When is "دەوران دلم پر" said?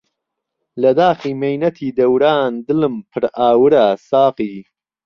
1.99-3.23